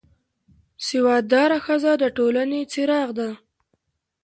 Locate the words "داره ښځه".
1.33-1.91